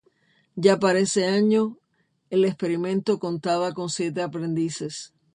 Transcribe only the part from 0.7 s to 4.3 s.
para ese año el experimento contaba con siete